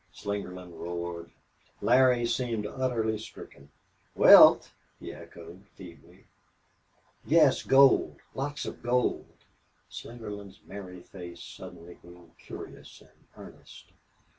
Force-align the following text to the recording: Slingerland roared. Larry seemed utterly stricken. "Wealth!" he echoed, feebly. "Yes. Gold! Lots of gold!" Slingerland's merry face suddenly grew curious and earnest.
Slingerland 0.11 0.79
roared. 0.79 1.29
Larry 1.79 2.25
seemed 2.25 2.65
utterly 2.65 3.19
stricken. 3.19 3.69
"Wealth!" 4.15 4.73
he 4.99 5.13
echoed, 5.13 5.67
feebly. 5.75 6.25
"Yes. 7.23 7.61
Gold! 7.61 8.17
Lots 8.33 8.65
of 8.65 8.81
gold!" 8.81 9.45
Slingerland's 9.91 10.61
merry 10.65 11.01
face 11.03 11.43
suddenly 11.43 11.93
grew 11.93 12.31
curious 12.39 12.99
and 13.01 13.27
earnest. 13.37 13.91